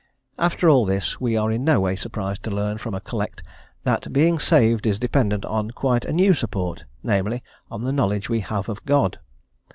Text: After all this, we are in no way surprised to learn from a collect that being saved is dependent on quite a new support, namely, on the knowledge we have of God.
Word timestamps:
After 0.39 0.67
all 0.67 0.83
this, 0.83 1.21
we 1.21 1.37
are 1.37 1.51
in 1.51 1.63
no 1.63 1.79
way 1.81 1.95
surprised 1.95 2.41
to 2.45 2.49
learn 2.49 2.79
from 2.79 2.95
a 2.95 2.99
collect 2.99 3.43
that 3.83 4.11
being 4.11 4.39
saved 4.39 4.87
is 4.87 4.97
dependent 4.97 5.45
on 5.45 5.69
quite 5.69 6.05
a 6.05 6.11
new 6.11 6.33
support, 6.33 6.85
namely, 7.03 7.43
on 7.69 7.83
the 7.83 7.93
knowledge 7.93 8.27
we 8.27 8.39
have 8.39 8.67
of 8.67 8.83
God. 8.85 9.19